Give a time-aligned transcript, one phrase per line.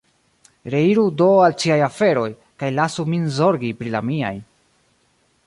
[0.75, 2.25] Reiru do al ciaj aferoj,
[2.63, 4.35] kaj lasu min zorgi pri la miaj.